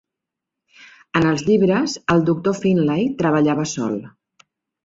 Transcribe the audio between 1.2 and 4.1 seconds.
els llibres, el Doctor Finlay treballava sol.